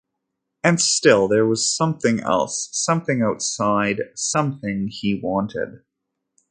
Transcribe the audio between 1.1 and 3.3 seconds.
there was something else, something